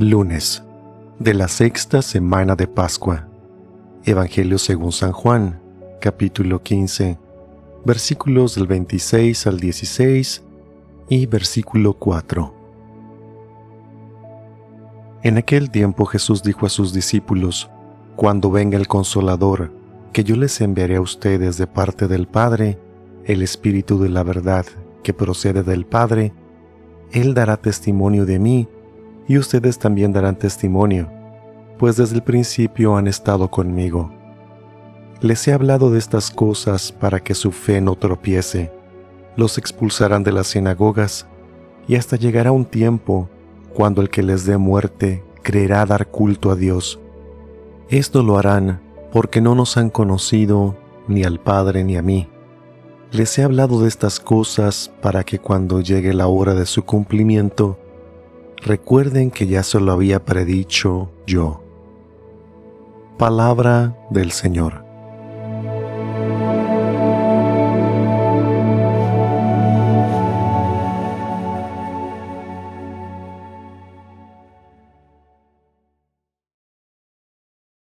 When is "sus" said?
16.70-16.94